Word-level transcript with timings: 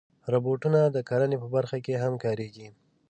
روبوټونه 0.33 0.79
د 0.95 0.97
کرنې 1.09 1.37
په 1.41 1.47
برخه 1.55 1.77
کې 1.85 2.01
هم 2.03 2.13
کارېږي. 2.23 2.67